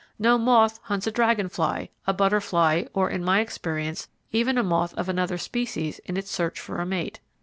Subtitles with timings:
[0.17, 4.95] No moth hunts a dragon fly, a butterfly, or in my experience, even a moth
[4.95, 7.19] of another species in its search for a mate.